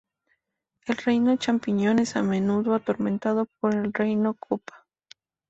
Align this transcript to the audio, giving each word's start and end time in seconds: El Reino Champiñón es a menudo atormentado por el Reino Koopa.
El 0.87 0.97
Reino 0.97 1.35
Champiñón 1.37 1.99
es 1.99 2.15
a 2.15 2.23
menudo 2.23 2.73
atormentado 2.73 3.45
por 3.59 3.75
el 3.75 3.93
Reino 3.93 4.33
Koopa. 4.33 4.87